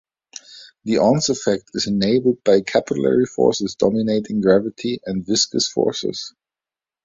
The 0.83 0.93
Onnes-effect 0.97 1.69
is 1.75 1.85
enabled 1.85 2.43
by 2.43 2.55
the 2.55 2.63
capillary 2.63 3.27
forces 3.27 3.75
dominating 3.75 4.41
gravity 4.41 4.99
and 5.05 5.23
viscous 5.23 5.67
forces. 5.69 6.33